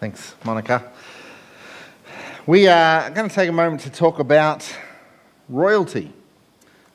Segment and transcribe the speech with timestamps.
[0.00, 0.90] Thanks, Monica.
[2.46, 4.66] We are going to take a moment to talk about
[5.46, 6.10] royalty.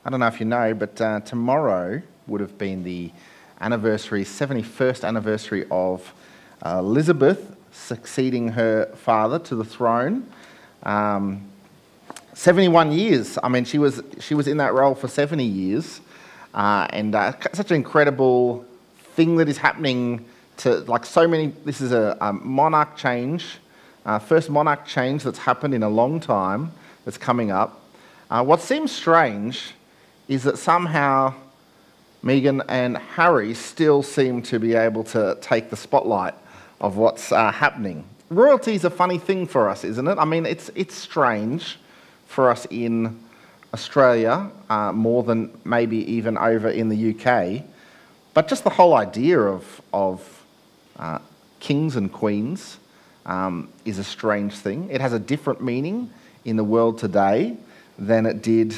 [0.04, 3.12] I don't know if you know, but uh, tomorrow would have been the
[3.60, 6.12] anniversary, 71st anniversary of
[6.64, 10.28] uh, Elizabeth succeeding her father to the throne.
[10.82, 11.48] Um,
[12.34, 13.38] 71 years.
[13.40, 16.00] I mean, she was, she was in that role for 70 years.
[16.52, 18.64] Uh, and uh, such an incredible
[19.14, 20.26] thing that is happening
[20.58, 21.48] to like so many.
[21.64, 23.58] This is a, a monarch change,
[24.04, 26.72] uh, first monarch change that's happened in a long time
[27.04, 27.80] that's coming up.
[28.30, 29.72] Uh, what seems strange
[30.28, 31.32] is that somehow
[32.24, 36.34] Meghan and Harry still seem to be able to take the spotlight
[36.80, 38.04] of what's uh, happening.
[38.30, 40.18] Royalty is a funny thing for us, isn't it?
[40.18, 41.78] I mean, it's, it's strange
[42.26, 43.20] for us in
[43.72, 47.64] Australia uh, more than maybe even over in the UK.
[48.34, 50.35] But just the whole idea of, of
[50.98, 51.18] uh,
[51.60, 52.78] kings and queens
[53.26, 54.88] um, is a strange thing.
[54.90, 56.10] It has a different meaning
[56.44, 57.56] in the world today
[57.98, 58.74] than it did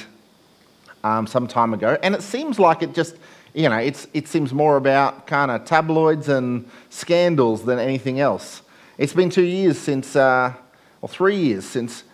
[1.04, 1.98] um, some time ago.
[2.02, 3.16] And it seems like it just,
[3.54, 8.62] you know, it's, it seems more about kind of tabloids and scandals than anything else.
[8.96, 10.54] It's been two years since, uh,
[11.00, 12.04] or three years since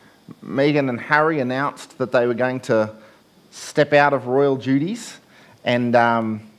[0.44, 2.94] Meghan and Harry announced that they were going to
[3.50, 5.18] step out of royal duties.
[5.64, 6.50] And um,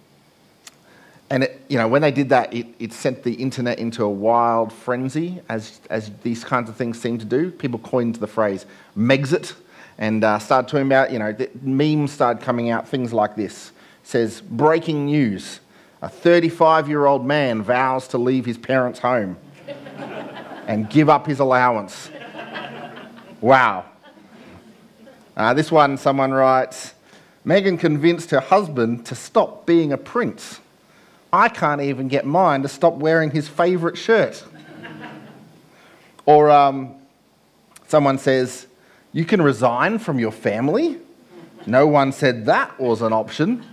[1.30, 4.10] and it, you know, when they did that, it, it sent the internet into a
[4.10, 7.50] wild frenzy, as, as these kinds of things seem to do.
[7.50, 9.54] People coined the phrase Megxit
[9.98, 13.72] and uh, started talking about, you know, the memes started coming out, things like this.
[14.04, 15.62] It says, breaking news.
[16.02, 19.38] A 35 year old man vows to leave his parents' home
[20.68, 22.12] and give up his allowance.
[23.42, 23.86] Wow.
[25.36, 26.94] Uh, this one, someone writes
[27.46, 30.60] Meghan convinced her husband to stop being a prince.
[31.36, 34.42] I can't even get mine to stop wearing his favourite shirt.
[36.26, 36.96] or um,
[37.88, 38.68] someone says,
[39.12, 40.98] You can resign from your family.
[41.68, 43.66] No one said that was an option.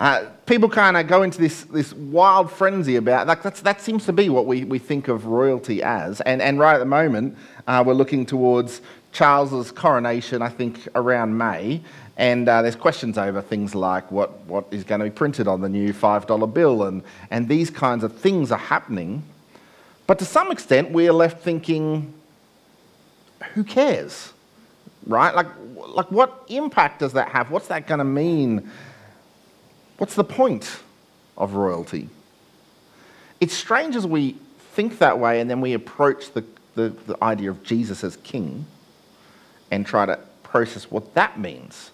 [0.00, 4.14] Uh, people kind of go into this, this wild frenzy about like that seems to
[4.14, 6.22] be what we, we think of royalty as.
[6.22, 8.80] And, and right at the moment, uh, we're looking towards
[9.12, 11.82] Charles's coronation, I think, around May.
[12.16, 15.60] And uh, there's questions over things like what, what is going to be printed on
[15.60, 19.22] the new $5 bill, and, and these kinds of things are happening.
[20.06, 22.12] But to some extent, we are left thinking,
[23.54, 24.32] who cares?
[25.06, 25.34] Right?
[25.34, 25.46] Like,
[25.88, 27.50] like what impact does that have?
[27.50, 28.70] What's that going to mean?
[30.00, 30.78] What's the point
[31.36, 32.08] of royalty?
[33.38, 34.34] It's strange as we
[34.72, 36.42] think that way and then we approach the,
[36.74, 38.64] the, the idea of Jesus as king
[39.70, 41.90] and try to process what that means.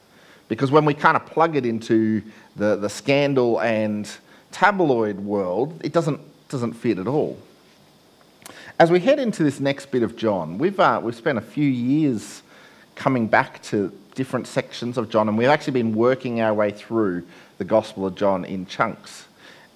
[0.47, 2.23] Because when we kind of plug it into
[2.55, 4.09] the, the scandal and
[4.53, 7.37] tabloid world, it doesn't, doesn't fit at all.
[8.79, 11.69] As we head into this next bit of John, we've, uh, we've spent a few
[11.69, 12.45] years
[12.95, 17.25] coming back to different sections of John, and we've actually been working our way through
[17.59, 19.27] the Gospel of John in chunks.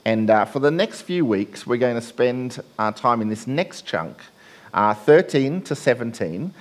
[0.04, 3.46] And uh, for the next few weeks, we're going to spend our time in this
[3.46, 4.16] next chunk,
[4.72, 6.52] uh, 13 to 17,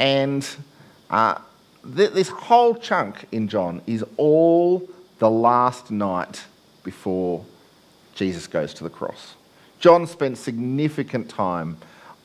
[0.00, 0.46] and
[1.10, 1.38] uh,
[1.96, 4.88] th- this whole chunk in John is all
[5.20, 6.44] the last night
[6.82, 7.44] before
[8.14, 9.34] Jesus goes to the cross.
[9.78, 11.76] John spent significant time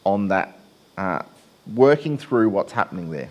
[0.06, 0.57] on that,
[0.97, 1.22] uh,
[1.75, 3.29] working through what's happening there.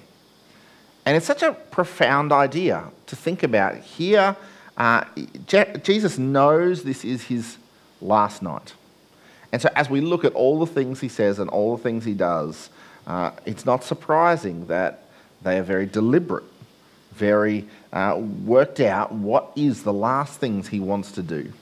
[1.05, 3.77] And it's such a profound idea to think about.
[3.77, 4.37] Here,
[4.77, 5.05] uh,
[5.47, 7.57] Je- Jesus knows this is his
[8.01, 8.75] last night.
[9.53, 12.05] And so, as we look at all the things he says and all the things
[12.05, 12.71] he does,
[13.07, 15.05] uh, it's not surprising that
[15.43, 16.45] they are very deliberate,
[17.13, 21.53] very uh, worked out what is the last things he wants to do.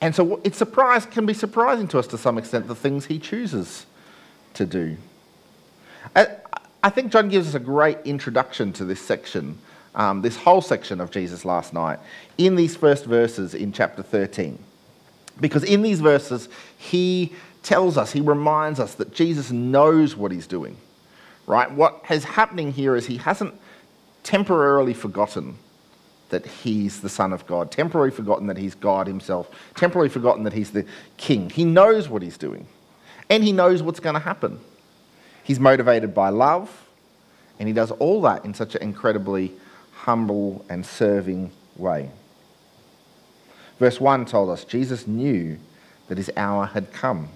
[0.00, 3.18] And so it surprise, can be surprising to us to some extent, the things he
[3.18, 3.86] chooses
[4.52, 4.96] to do.
[6.84, 9.58] I, think John gives us a great introduction to this section,
[9.94, 11.98] um, this whole section of Jesus last night,
[12.38, 14.58] in these first verses in chapter 13.
[15.40, 16.48] Because in these verses,
[16.78, 17.32] he
[17.62, 20.76] tells us, he reminds us that Jesus knows what he's doing
[21.46, 21.70] right?
[21.70, 23.54] What is happening here is he hasn't
[24.22, 25.58] temporarily forgotten
[26.30, 30.52] that he's the Son of God, temporarily forgotten that he's God himself, temporarily forgotten that
[30.52, 30.86] he's the
[31.16, 31.50] King.
[31.50, 32.66] He knows what he's doing,
[33.28, 34.58] and he knows what's going to happen.
[35.42, 36.83] He's motivated by love,
[37.58, 39.52] and he does all that in such an incredibly
[39.92, 42.10] humble and serving way.
[43.78, 45.58] Verse 1 told us Jesus knew
[46.08, 47.28] that his hour had come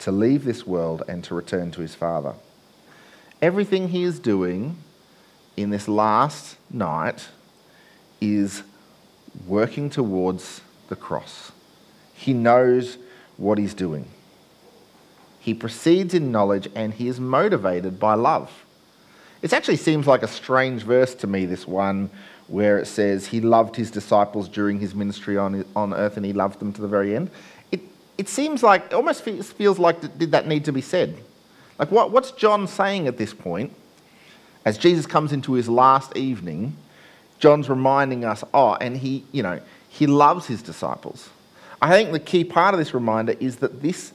[0.00, 2.34] to leave this world and to return to his Father
[3.42, 4.76] everything he is doing
[5.56, 7.28] in this last night
[8.20, 8.62] is
[9.46, 11.50] working towards the cross.
[12.14, 12.96] He knows
[13.36, 14.06] what he's doing.
[15.40, 18.61] he proceeds in knowledge, and he is motivated by love.
[19.42, 22.10] It actually seems like a strange verse to me, this one,
[22.46, 26.32] where it says he loved his disciples during his ministry on, on earth and he
[26.32, 27.30] loved them to the very end.
[27.72, 27.80] It,
[28.18, 31.16] it seems like, it almost feels like, did that need to be said?
[31.78, 33.74] Like, what, what's John saying at this point?
[34.64, 36.76] As Jesus comes into his last evening,
[37.40, 41.28] John's reminding us, oh, and he, you know, he loves his disciples.
[41.80, 44.12] I think the key part of this reminder is that this,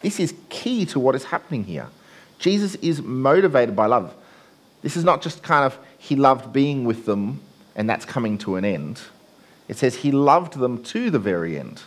[0.00, 1.88] this is key to what is happening here.
[2.38, 4.14] Jesus is motivated by love.
[4.82, 7.40] This is not just kind of he loved being with them
[7.76, 9.00] and that's coming to an end.
[9.68, 11.82] It says he loved them to the very end.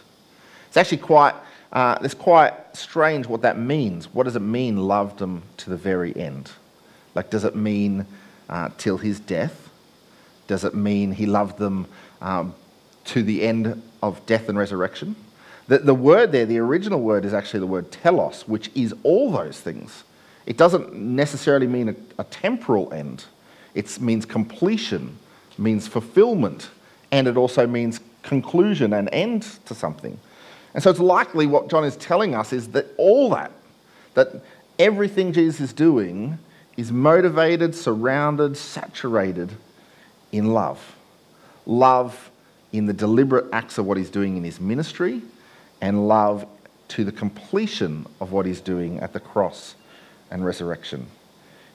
[0.68, 1.36] It's actually quite,
[1.72, 4.14] uh, it's quite strange what that means.
[4.14, 6.52] What does it mean, loved them to the very end?
[7.14, 8.06] Like, does it mean
[8.50, 9.70] uh, till his death?
[10.48, 11.88] Does it mean he loved them
[12.22, 12.56] um,
[13.06, 15.16] to the end of death and resurrection?
[15.68, 19.32] The, the word there, the original word, is actually the word telos, which is all
[19.32, 20.04] those things.
[20.46, 23.26] It doesn't necessarily mean a, a temporal end,
[23.74, 25.18] it means completion,
[25.58, 26.70] means fulfillment,
[27.12, 30.18] and it also means conclusion and end to something.
[30.74, 33.52] And so it's likely what John is telling us is that all that,
[34.16, 34.44] that
[34.80, 36.40] everything Jesus is doing,
[36.78, 39.52] is motivated, surrounded, saturated
[40.32, 40.96] in love.
[41.66, 42.32] Love
[42.72, 45.22] in the deliberate acts of what he's doing in his ministry,
[45.80, 46.46] and love
[46.88, 49.76] to the completion of what he's doing at the cross
[50.34, 51.06] and resurrection.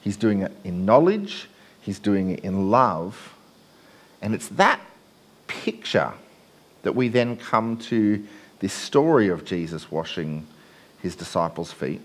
[0.02, 1.48] He's doing it in knowledge,
[1.80, 3.34] he's doing it in love,
[4.20, 4.80] and it's that
[5.46, 6.12] picture
[6.82, 8.22] that we then come to
[8.58, 10.46] this story of Jesus washing
[11.00, 12.00] his disciples' feet.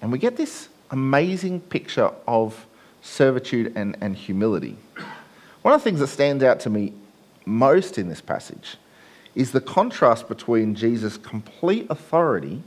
[0.00, 2.66] And we get this amazing picture of
[3.02, 4.76] servitude and, and humility.
[5.62, 6.94] One of the things that stands out to me
[7.44, 8.76] most in this passage
[9.34, 12.62] is the contrast between Jesus' complete authority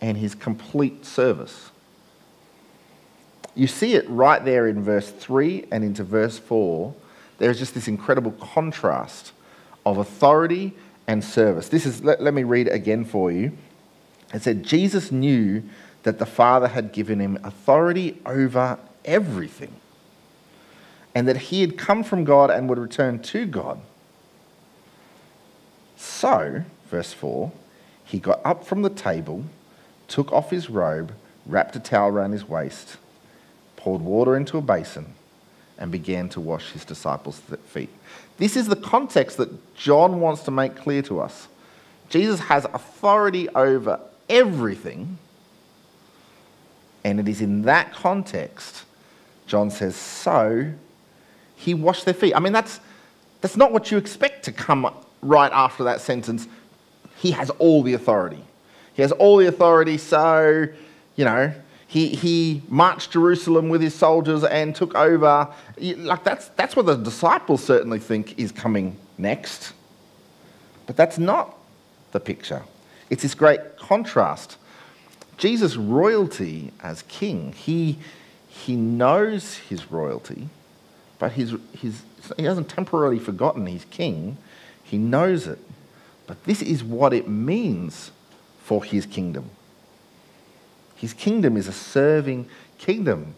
[0.00, 1.70] and his complete service.
[3.58, 6.94] You see it right there in verse 3 and into verse 4.
[7.38, 9.32] There's just this incredible contrast
[9.84, 10.74] of authority
[11.08, 11.68] and service.
[11.68, 13.50] This is, let, let me read again for you.
[14.32, 15.64] It said, Jesus knew
[16.04, 19.72] that the Father had given him authority over everything,
[21.12, 23.80] and that he had come from God and would return to God.
[25.96, 27.50] So, verse 4,
[28.04, 29.46] he got up from the table,
[30.06, 31.12] took off his robe,
[31.44, 32.98] wrapped a towel around his waist,
[33.78, 35.06] poured water into a basin,
[35.78, 37.88] and began to wash his disciples' feet.
[38.36, 41.48] This is the context that John wants to make clear to us.
[42.10, 45.18] Jesus has authority over everything
[47.04, 48.84] and it is in that context,
[49.46, 50.72] John says, so
[51.56, 52.34] he washed their feet.
[52.34, 52.80] I mean, that's,
[53.40, 54.92] that's not what you expect to come
[55.22, 56.46] right after that sentence.
[57.16, 58.42] He has all the authority.
[58.94, 60.66] He has all the authority, so,
[61.16, 61.52] you know,
[61.88, 65.48] he, he marched Jerusalem with his soldiers and took over.
[65.80, 69.72] Like, that's, that's what the disciples certainly think is coming next.
[70.86, 71.56] But that's not
[72.12, 72.62] the picture.
[73.10, 74.58] It's this great contrast
[75.38, 77.98] Jesus' royalty as king, he,
[78.48, 80.48] he knows his royalty,
[81.18, 82.02] but his, his,
[82.36, 84.36] he hasn't temporarily forgotten he's king.
[84.82, 85.58] He knows it.
[86.26, 88.10] But this is what it means
[88.62, 89.50] for his kingdom.
[90.98, 93.34] His kingdom is a serving kingdom.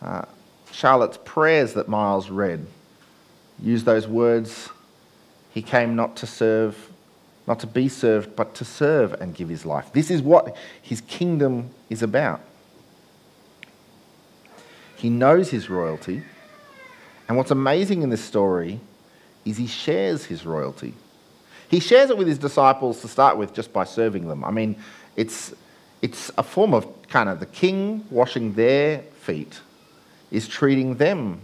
[0.00, 0.24] Uh,
[0.70, 2.66] Charlotte's prayers that Miles read
[3.60, 4.70] use those words
[5.50, 6.88] He came not to serve
[7.46, 9.92] not to be served, but to serve and give his life.
[9.92, 12.40] This is what his kingdom is about.
[14.96, 16.22] He knows his royalty.
[17.28, 18.78] And what's amazing in this story
[19.44, 20.94] is he shares his royalty.
[21.68, 24.44] He shares it with his disciples to start with just by serving them.
[24.44, 24.76] I mean,
[25.16, 25.52] it's,
[26.02, 29.60] it's a form of kind of the king washing their feet
[30.30, 31.40] is treating them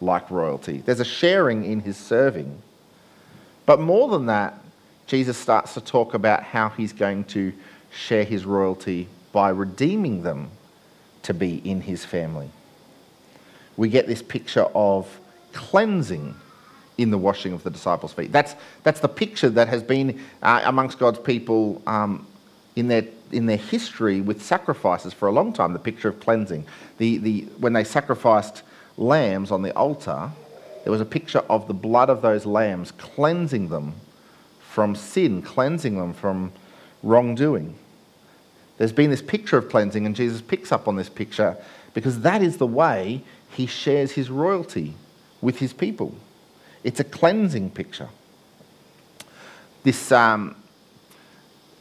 [0.00, 0.82] like royalty.
[0.84, 2.62] There's a sharing in his serving.
[3.66, 4.58] But more than that,
[5.06, 7.52] Jesus starts to talk about how he's going to
[7.90, 10.50] share his royalty by redeeming them
[11.22, 12.50] to be in his family.
[13.76, 15.20] We get this picture of
[15.52, 16.34] cleansing
[16.96, 18.32] in the washing of the disciples' feet.
[18.32, 22.26] That's, that's the picture that has been uh, amongst God's people um,
[22.78, 26.64] in, their, in their history with sacrifices for a long time, the picture of cleansing.
[26.98, 28.62] The, the, when they sacrificed
[28.96, 30.30] lambs on the altar,
[30.84, 33.94] there was a picture of the blood of those lambs cleansing them
[34.60, 36.52] from sin, cleansing them from
[37.02, 37.76] wrongdoing.
[38.76, 41.56] There's been this picture of cleansing, and Jesus picks up on this picture
[41.94, 44.94] because that is the way he shares his royalty
[45.40, 46.14] with his people.
[46.84, 48.08] It's a cleansing picture.
[49.82, 50.54] This, um,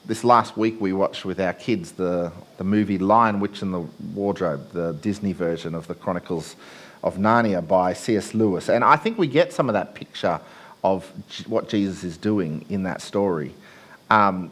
[0.08, 3.86] this last week we watched with our kids the, the movie Lion, Witch and the
[4.16, 6.56] Wardrobe, the Disney version of the Chronicles
[7.04, 8.34] of Narnia by C.S.
[8.34, 8.70] Lewis.
[8.70, 10.40] And I think we get some of that picture
[10.82, 11.06] of
[11.46, 13.54] what Jesus is doing in that story.
[14.10, 14.52] Um,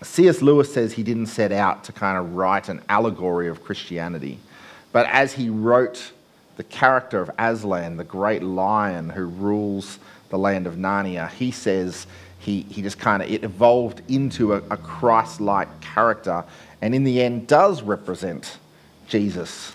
[0.00, 0.42] C.S.
[0.42, 4.38] Lewis says he didn't set out to kind of write an allegory of Christianity,
[4.92, 6.12] but as he wrote
[6.56, 9.98] the character of Aslan, the great lion who rules
[10.30, 12.06] the land of Narnia, he says
[12.38, 16.44] he, he just kind of, it evolved into a, a Christ like character
[16.80, 18.58] and in the end does represent
[19.08, 19.74] Jesus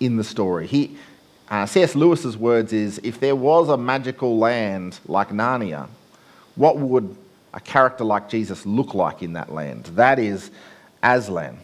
[0.00, 0.66] in the story.
[0.66, 0.96] He,
[1.48, 1.94] uh, C.S.
[1.94, 5.88] Lewis's words is if there was a magical land like Narnia,
[6.56, 7.16] what would
[7.54, 9.84] a character like Jesus look like in that land?
[9.86, 10.50] That is
[11.02, 11.58] Aslan.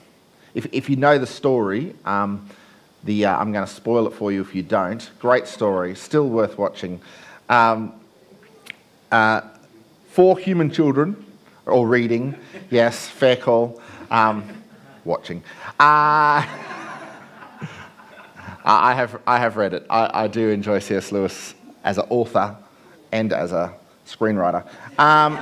[0.54, 2.48] If, if you know the story, um,
[3.04, 5.08] the, uh, I'm going to spoil it for you if you don't.
[5.18, 7.00] Great story, still worth watching.
[7.48, 7.92] Um,
[9.12, 9.42] uh,
[10.18, 11.14] four human children,
[11.64, 12.34] or reading,
[12.70, 14.42] yes, fair call, um,
[15.04, 15.40] watching.
[15.78, 16.42] Uh,
[18.64, 19.86] I, have, I have read it.
[19.88, 21.12] I, I do enjoy C.S.
[21.12, 22.56] Lewis as an author
[23.12, 23.72] and as a
[24.04, 24.66] screenwriter.
[24.98, 25.38] Um,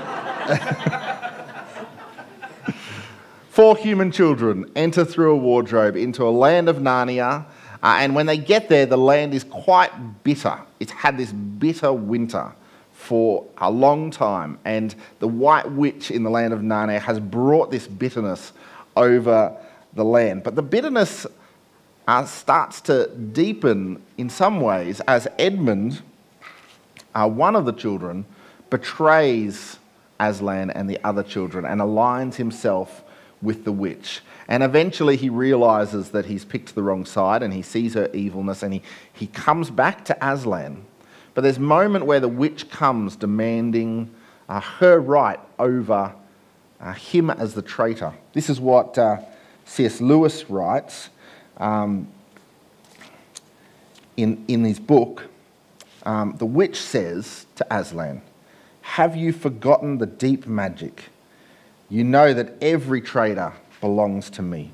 [3.49, 7.47] Four human children enter through a wardrobe into a land of Narnia,
[7.83, 10.61] uh, and when they get there, the land is quite bitter.
[10.81, 12.53] It's had this bitter winter
[13.07, 17.71] for a long time, and the White Witch in the land of Narnia has brought
[17.71, 18.53] this bitterness
[18.97, 19.57] over
[19.95, 20.43] the land.
[20.43, 21.25] But the bitterness
[22.09, 26.03] uh, starts to deepen in some ways as Edmund,
[27.15, 28.25] uh, one of the children,
[28.71, 29.79] betrays
[30.19, 33.05] Aslan and the other children and aligns himself
[33.41, 34.21] with the witch.
[34.49, 38.65] And eventually he realizes that he's picked the wrong side and he sees her evilness
[38.65, 38.83] and he,
[39.13, 40.85] he comes back to Aslan.
[41.37, 44.11] But there's a moment where the witch comes demanding
[44.49, 46.15] uh, her right over
[46.81, 48.15] uh, him as the traitor.
[48.33, 49.19] This is what uh,
[49.67, 50.01] C.S.
[50.01, 51.11] Lewis writes
[51.59, 52.09] um,
[54.17, 55.29] in, in his book.
[56.05, 58.23] Um, the witch says to Aslan,
[58.81, 61.11] Have you forgotten the deep magic?
[61.91, 63.53] You know that every traitor
[63.83, 64.71] belongs to me.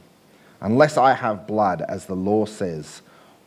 [0.60, 3.02] Unless I have blood, as the law says,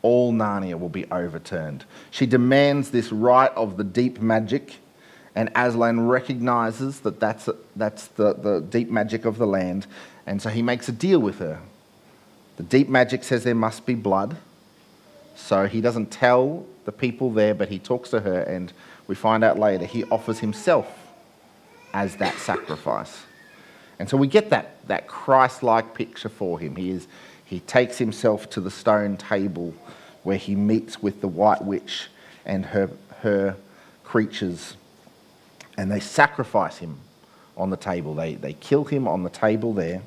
[0.06, 1.84] all Narnia will be overturned.
[2.12, 4.76] She demands this right of the deep magic,
[5.34, 9.88] and Aslan recognizes that that's, that's the, the deep magic of the land,
[10.28, 11.60] and so he makes a deal with her.
[12.58, 14.38] The deep magic says there must be blood,
[15.36, 18.72] so he doesn't tell the people there, but he talks to her, and
[19.08, 20.88] we find out later he offers himself
[21.96, 23.24] as that sacrifice.
[23.98, 26.76] And so we get that, that Christ like picture for him.
[26.76, 27.08] He, is,
[27.46, 29.74] he takes himself to the stone table
[30.24, 32.08] where he meets with the white witch
[32.46, 32.90] and her,
[33.22, 33.56] her
[34.04, 34.76] creatures,
[35.78, 36.98] and they sacrifice him
[37.56, 38.16] on the table.
[38.16, 40.02] They, they kill him on the table there.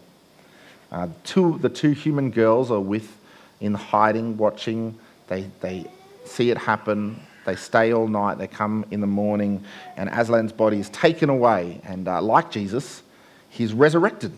[0.91, 3.17] Uh, two, the two human girls are with
[3.61, 4.99] in hiding, watching.
[5.29, 5.87] They, they
[6.25, 7.21] see it happen.
[7.45, 8.39] They stay all night.
[8.39, 9.65] They come in the morning,
[9.97, 11.81] and Aslan's body is taken away.
[11.85, 13.03] And uh, like Jesus,
[13.49, 14.33] he's resurrected.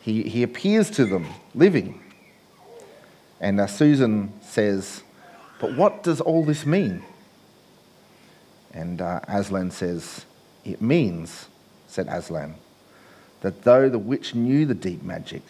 [0.00, 2.00] He, he appears to them living.
[3.42, 5.02] And uh, Susan says,
[5.60, 7.02] But what does all this mean?
[8.72, 10.24] And uh, Aslan says,
[10.64, 11.48] It means,
[11.88, 12.54] said Aslan,
[13.40, 15.42] that though the witch knew the deep magic,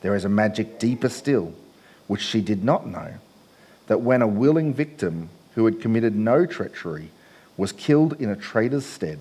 [0.00, 1.52] there is a magic deeper still,
[2.06, 3.12] which she did not know.
[3.88, 7.10] That when a willing victim who had committed no treachery
[7.58, 9.18] was killed in a traitor's stead,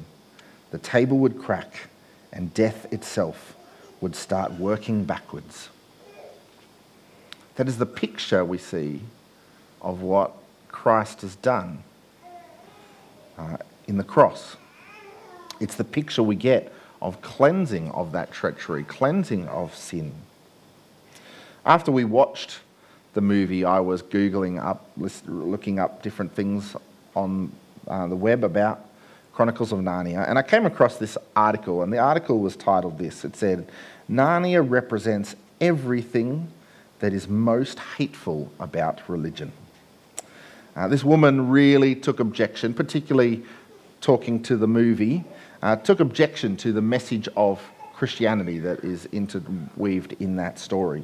[0.71, 1.89] the table would crack
[2.31, 3.57] and death itself
[3.99, 5.69] would start working backwards.
[7.55, 9.01] That is the picture we see
[9.81, 10.33] of what
[10.69, 11.83] Christ has done
[13.37, 13.57] uh,
[13.87, 14.57] in the cross.
[15.59, 20.13] It's the picture we get of cleansing of that treachery, cleansing of sin.
[21.65, 22.59] After we watched
[23.13, 24.89] the movie, I was Googling up,
[25.27, 26.75] looking up different things
[27.15, 27.51] on
[27.87, 28.89] uh, the web about
[29.33, 33.25] Chronicles of Narnia, and I came across this article, and the article was titled this.
[33.25, 33.67] It said,
[34.09, 36.47] Narnia represents everything
[37.03, 39.51] that is most hateful about religion.
[40.73, 43.43] Uh, this woman really took objection, particularly
[43.99, 45.25] talking to the movie,
[45.61, 47.61] uh, took objection to the message of
[47.93, 51.03] Christianity that is interweaved in that story.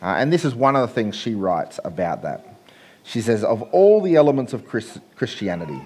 [0.00, 2.56] Uh, and this is one of the things she writes about that.
[3.02, 5.82] She says, Of all the elements of Christ- Christianity,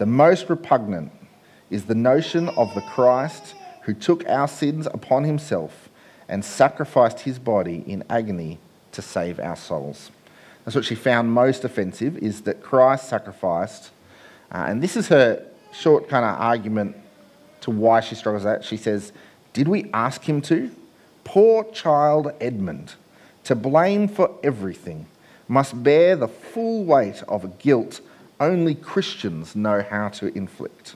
[0.00, 1.12] the most repugnant
[1.70, 5.87] is the notion of the Christ who took our sins upon himself
[6.28, 8.58] and sacrificed his body in agony
[8.92, 10.10] to save our souls.
[10.64, 13.90] That's what she found most offensive is that Christ sacrificed,
[14.52, 16.96] uh, and this is her short kind of argument
[17.62, 18.64] to why she struggles with that.
[18.64, 19.12] She says,
[19.52, 20.70] Did we ask him to?
[21.24, 22.94] Poor child Edmund,
[23.44, 25.06] to blame for everything,
[25.46, 28.00] must bear the full weight of a guilt
[28.40, 30.94] only Christians know how to inflict.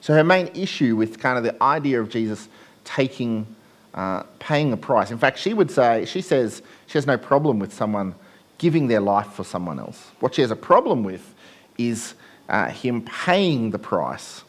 [0.00, 2.48] So her main issue with kind of the idea of Jesus
[2.84, 3.46] taking,
[3.94, 5.10] uh, paying a price.
[5.10, 8.14] In fact, she would say, she says she has no problem with someone
[8.58, 10.10] giving their life for someone else.
[10.20, 11.34] What she has a problem with
[11.78, 12.14] is
[12.48, 14.42] uh, him paying the price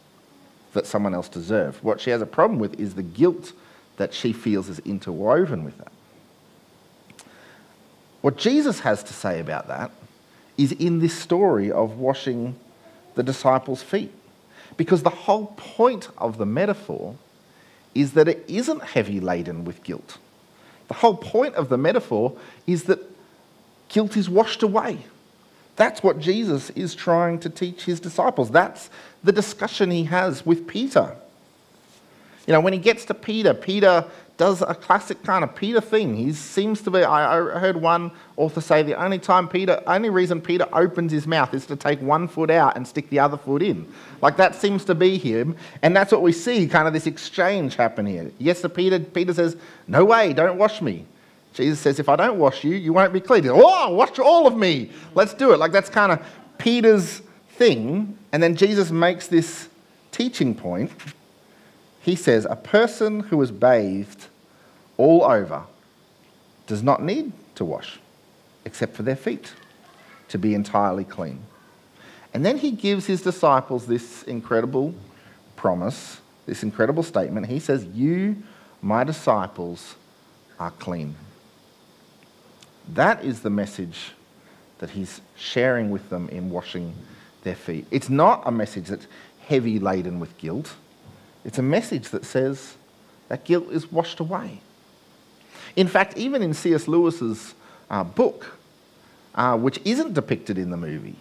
[0.74, 1.84] that someone else deserved.
[1.84, 3.54] What she has a problem with is the guilt
[3.98, 5.92] that she feels is interwoven with that.
[8.22, 9.92] What Jesus has to say about that
[10.58, 12.56] is in this story of washing
[13.14, 14.12] the disciples' feet.
[14.78, 17.16] Because the whole point of the metaphor
[17.96, 20.18] is that it isn't heavy laden with guilt.
[20.88, 22.38] The whole point of the metaphor
[22.68, 23.00] is that
[23.90, 25.00] guilt is washed away.
[25.78, 28.52] That's what Jesus is trying to teach his disciples.
[28.52, 28.90] That's
[29.24, 31.16] the discussion he has with Peter.
[32.48, 34.06] You know, when he gets to Peter, Peter
[34.38, 36.16] does a classic kind of Peter thing.
[36.16, 40.42] He seems to be, I, heard one author say the only time Peter, only reason
[40.42, 43.62] Peter opens his mouth is to take one foot out and stick the other foot
[43.62, 43.88] in.
[44.22, 45.56] Like that seems to be him.
[45.82, 48.32] And that's what we see, kind of this exchange happen here.
[48.38, 49.56] Yes, Peter, Peter says,
[49.88, 51.06] No way, don't wash me.
[51.54, 53.48] Jesus says, If I don't wash you, you won't be clean.
[53.48, 54.92] Oh, wash all of me.
[55.14, 55.60] Let's do it.
[55.60, 56.26] Like that's kind of
[56.58, 58.18] Peter's thing.
[58.34, 59.70] And then Jesus makes this
[60.12, 60.92] teaching point
[62.06, 64.28] he says, A person who is bathed
[64.96, 65.64] all over
[66.68, 68.00] does not need to wash,
[68.64, 69.54] except for their feet,
[70.28, 71.40] to be entirely clean.
[72.32, 74.94] And then he gives his disciples this incredible
[75.56, 77.48] promise, this incredible statement.
[77.48, 78.44] He says, You,
[78.84, 79.96] my disciples,
[80.60, 81.16] are clean.
[82.94, 84.12] That is the message
[84.78, 86.94] that he's sharing with them in washing
[87.42, 87.88] their feet.
[87.90, 89.08] It's not a message that's
[89.48, 90.76] heavy laden with guilt.
[91.46, 92.76] It's a message that says
[93.30, 94.60] that guilt is washed away.
[95.76, 96.88] In fact, even in C.S.
[96.88, 97.54] Lewis's
[97.90, 98.58] uh, book,
[99.36, 101.18] uh, which isn't depicted in the movie,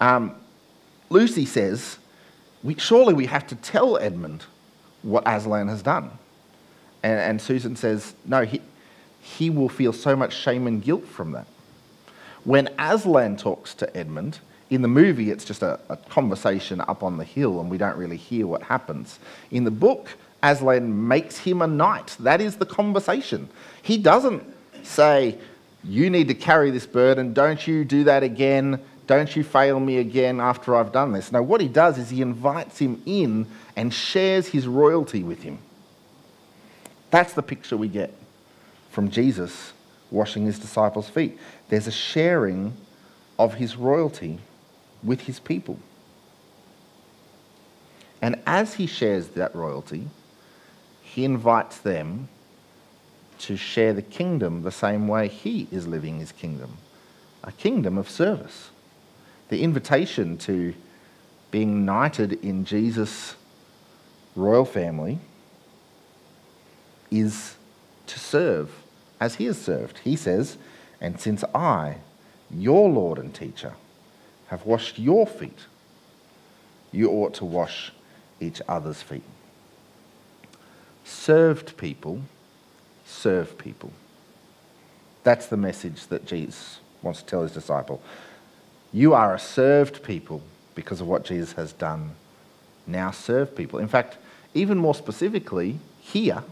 [0.00, 0.34] um,
[1.10, 1.98] Lucy says,
[2.62, 4.44] we, surely we have to tell Edmund
[5.02, 6.10] what Aslan has done.
[7.02, 8.60] And, and Susan says, no, he,
[9.20, 11.46] he will feel so much shame and guilt from that.
[12.44, 14.38] When Aslan talks to Edmund,
[14.70, 17.96] in the movie, it's just a, a, conversation up on the hill and we don't
[17.96, 19.18] really hear what happens.
[19.50, 20.08] In the book,
[20.42, 22.16] Aslan makes him a knight.
[22.20, 23.48] That is the conversation.
[23.82, 24.44] He doesn't
[24.82, 25.38] say,
[25.82, 27.32] You need to carry this burden.
[27.32, 28.80] Don't you do that again.
[29.06, 31.32] Don't you fail me again after I've done this.
[31.32, 35.58] No, what he does is he invites him in and shares his royalty with him.
[37.10, 38.12] That's the picture we get
[38.90, 39.72] from Jesus
[40.10, 41.38] washing his disciples' feet.
[41.70, 42.74] There's a sharing
[43.38, 44.40] of his royalty
[45.02, 45.78] with his people.
[48.20, 50.08] And as he shares that royalty,
[51.02, 52.28] he invites them
[53.40, 56.78] to share the kingdom the same way he is living his kingdom
[57.44, 58.70] a kingdom of service.
[59.48, 60.74] The invitation to
[61.50, 63.36] being knighted in Jesus'
[64.36, 65.18] royal family
[67.10, 67.56] is
[68.06, 68.70] to serve
[69.20, 69.98] as he has served.
[69.98, 70.58] He says,
[71.00, 71.98] And since I,
[72.50, 73.74] your Lord and teacher,
[74.48, 75.66] have washed your feet,
[76.92, 77.92] you ought to wash
[78.40, 79.22] each other's feet.
[81.04, 82.22] Served people
[83.08, 83.90] serve people.
[85.24, 88.02] That's the message that Jesus wants to tell his disciple.
[88.92, 90.42] You are a served people
[90.74, 92.12] because of what Jesus has done.
[92.86, 93.78] Now serve people.
[93.78, 94.18] In fact,
[94.54, 96.42] even more specifically, here,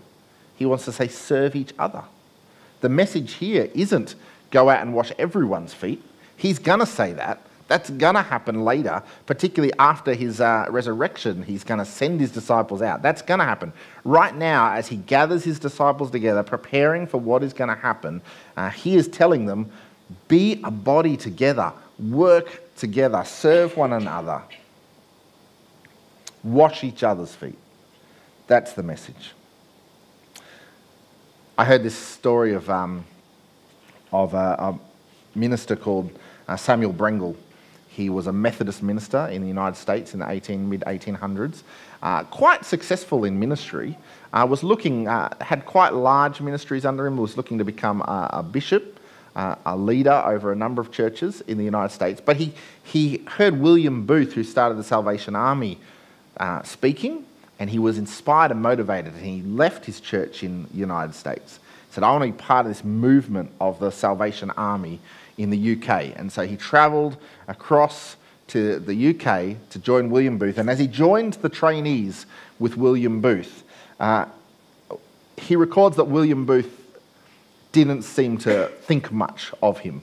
[0.56, 2.04] he wants to say serve each other.
[2.80, 4.14] The message here isn't
[4.50, 6.02] go out and wash everyone's feet.
[6.36, 11.42] He's going to say that, that's going to happen later, particularly after his uh, resurrection.
[11.42, 13.02] He's going to send his disciples out.
[13.02, 13.72] That's going to happen.
[14.04, 18.22] Right now, as he gathers his disciples together, preparing for what is going to happen,
[18.56, 19.70] uh, he is telling them
[20.28, 24.42] be a body together, work together, serve one another,
[26.44, 27.58] wash each other's feet.
[28.46, 29.32] That's the message.
[31.58, 33.04] I heard this story of, um,
[34.12, 34.78] of a, a
[35.34, 37.34] minister called uh, Samuel Brengle
[37.96, 41.62] he was a Methodist minister in the United States in the 18, mid 1800s,
[42.02, 43.96] uh, quite successful in ministry.
[44.34, 47.16] Uh, was looking, uh, had quite large ministries under him.
[47.16, 49.00] Was looking to become a, a bishop,
[49.34, 52.20] uh, a leader over a number of churches in the United States.
[52.22, 52.52] But he
[52.84, 55.78] he heard William Booth, who started the Salvation Army,
[56.36, 57.24] uh, speaking,
[57.58, 59.14] and he was inspired and motivated.
[59.14, 61.60] And he left his church in the United States.
[61.92, 65.00] Said, "I want to be part of this movement of the Salvation Army."
[65.38, 66.16] In the UK.
[66.16, 67.16] And so he travelled
[67.48, 68.16] across
[68.48, 70.58] to the UK to join William Booth.
[70.58, 72.26] And as he joined the trainees
[72.58, 73.64] with William Booth,
[73.98, 74.26] uh,
[75.36, 76.82] he records that William Booth
[77.72, 80.02] didn't seem to think much of him.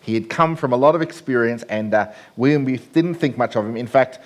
[0.00, 3.56] He had come from a lot of experience, and uh, William Booth didn't think much
[3.56, 3.76] of him.
[3.76, 4.18] In fact,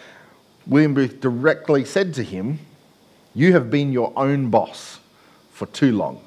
[0.66, 2.60] William Booth directly said to him,
[3.34, 5.00] You have been your own boss
[5.50, 6.22] for too long.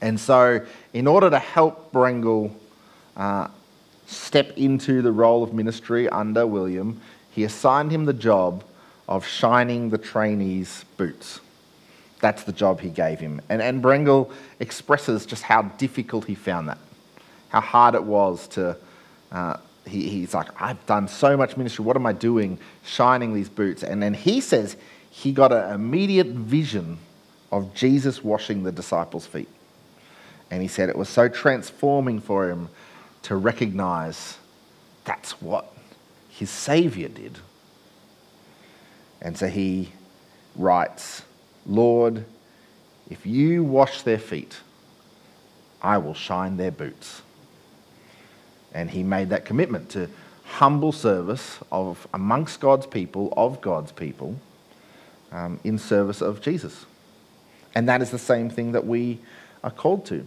[0.00, 2.52] And so, in order to help Brengle
[3.16, 3.48] uh,
[4.06, 8.64] step into the role of ministry under William, he assigned him the job
[9.08, 11.40] of shining the trainees' boots.
[12.20, 13.40] That's the job he gave him.
[13.48, 16.78] And, and Brengle expresses just how difficult he found that,
[17.48, 18.76] how hard it was to.
[19.30, 21.84] Uh, he, he's like, I've done so much ministry.
[21.84, 23.82] What am I doing shining these boots?
[23.82, 24.76] And then he says
[25.10, 26.98] he got an immediate vision
[27.50, 29.48] of Jesus washing the disciples' feet.
[30.50, 32.68] And he said it was so transforming for him
[33.22, 34.38] to recognize
[35.04, 35.72] that's what
[36.28, 37.38] his Savior did.
[39.20, 39.92] And so he
[40.56, 41.22] writes,
[41.66, 42.24] Lord,
[43.10, 44.58] if you wash their feet,
[45.80, 47.22] I will shine their boots.
[48.72, 50.08] And he made that commitment to
[50.44, 54.36] humble service of amongst God's people, of God's people,
[55.30, 56.86] um, in service of Jesus.
[57.74, 59.18] And that is the same thing that we
[59.64, 60.26] are called to.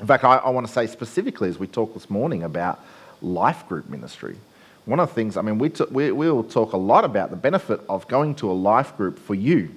[0.00, 2.80] In fact, I, I want to say specifically as we talk this morning about
[3.20, 4.36] life group ministry.
[4.84, 7.30] One of the things, I mean, we, t- we, we will talk a lot about
[7.30, 9.70] the benefit of going to a life group for you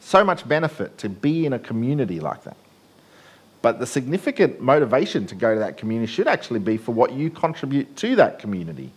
[0.00, 2.56] so much benefit to be in a community like that.
[3.62, 7.30] But the significant motivation to go to that community should actually be for what you
[7.30, 8.90] contribute to that community.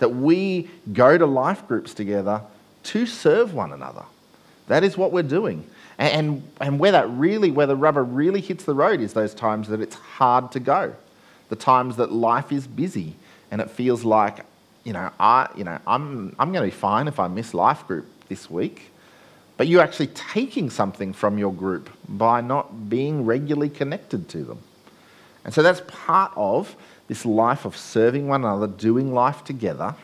[0.00, 2.42] That we go to life groups together
[2.84, 4.04] to serve one another.
[4.66, 5.68] That is what we're doing.
[5.98, 9.68] And, and where that really, where the rubber really hits the road is those times
[9.68, 10.94] that it's hard to go.
[11.48, 13.14] The times that life is busy
[13.50, 14.44] and it feels like,
[14.84, 17.86] you know, I, you know I'm, I'm going to be fine if I miss life
[17.86, 18.92] group this week
[19.58, 24.60] but you're actually taking something from your group by not being regularly connected to them.
[25.44, 26.74] And so that's part of
[27.08, 29.96] this life of serving one another, doing life together.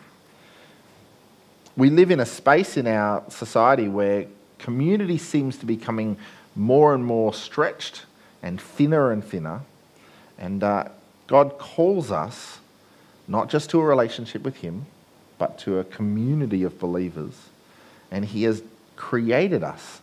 [1.76, 4.26] We live in a space in our society where
[4.64, 6.16] community seems to be coming
[6.56, 8.06] more and more stretched
[8.42, 9.60] and thinner and thinner.
[10.38, 10.88] And uh,
[11.26, 12.60] God calls us
[13.28, 14.86] not just to a relationship with Him,
[15.36, 17.34] but to a community of believers.
[18.10, 18.62] And He has
[18.96, 20.00] created us,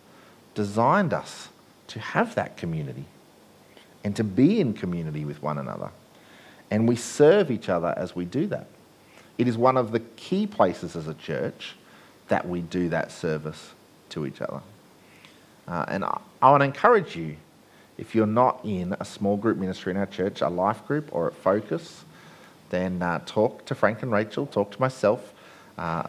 [0.54, 1.50] designed us
[1.88, 3.06] to have that community
[4.04, 5.90] and to be in community with one another.
[6.70, 8.68] And we serve each other as we do that.
[9.40, 11.76] It is one of the key places as a church
[12.28, 13.72] that we do that service
[14.12, 14.62] to each other.
[15.68, 17.38] Uh, and I, I want to encourage you,
[17.98, 21.28] if you're not in a small group ministry in our church, a life group or
[21.28, 22.04] at Focus,
[22.70, 25.34] then uh, talk to Frank and Rachel, talk to myself.
[25.78, 26.04] Uh,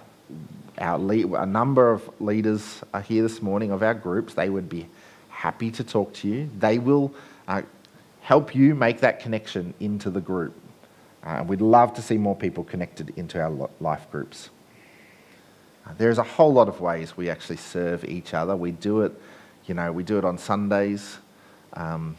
[0.78, 4.34] our lead, a number of leaders are here this morning of our groups.
[4.34, 4.86] They would be
[5.28, 6.48] happy to talk to you.
[6.58, 7.12] They will
[7.48, 7.62] uh,
[8.20, 10.54] help you make that connection into the group.
[11.24, 14.50] Uh, we'd love to see more people connected into our life groups.
[15.98, 18.56] There's a whole lot of ways we actually serve each other.
[18.56, 19.12] We do it,
[19.66, 21.18] you know, we do it on Sundays.
[21.74, 22.16] Um,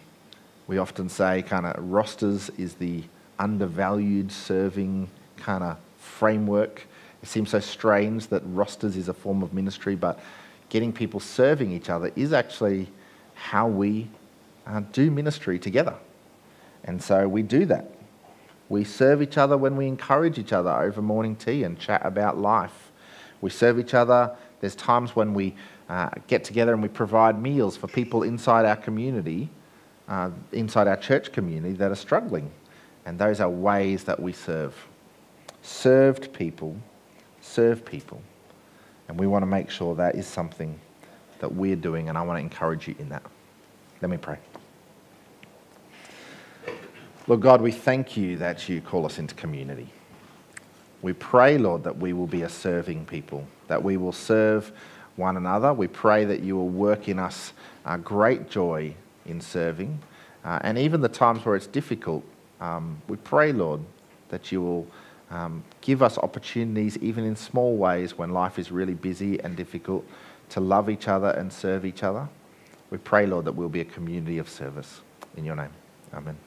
[0.68, 3.04] we often say kind of rosters is the
[3.40, 6.86] undervalued serving kind of framework.
[7.22, 10.20] It seems so strange that rosters is a form of ministry, but
[10.70, 12.90] getting people serving each other is actually
[13.34, 14.08] how we
[14.68, 15.96] uh, do ministry together.
[16.84, 17.92] And so we do that.
[18.70, 22.38] We serve each other when we encourage each other over morning tea and chat about
[22.38, 22.92] life.
[23.44, 24.36] We serve each other.
[24.60, 25.56] There's times when we
[25.90, 29.50] uh, get together and we provide meals for people inside our community,
[30.08, 32.50] uh, inside our church community that are struggling.
[33.06, 34.76] And those are ways that we serve.
[35.62, 36.76] Served people
[37.44, 38.22] serve people.
[39.08, 40.80] And we want to make sure that is something
[41.40, 43.24] that we're doing, and I want to encourage you in that.
[44.02, 44.38] Let me pray.
[47.28, 49.90] Lord God, we thank you that you call us into community.
[51.04, 54.72] We pray, Lord, that we will be a serving people, that we will serve
[55.18, 55.74] one another.
[55.74, 57.54] We pray that you will work in us
[57.86, 60.00] a great joy in serving.
[60.44, 62.24] Uh, and even the times where it's difficult,
[62.62, 63.82] um, we pray, Lord,
[64.30, 64.88] that you will
[65.30, 70.06] um, give us opportunities, even in small ways, when life is really busy and difficult,
[70.50, 72.30] to love each other and serve each other.
[72.92, 75.02] We pray, Lord, that we'll be a community of service.
[75.36, 75.72] In your name,
[76.14, 76.38] amen.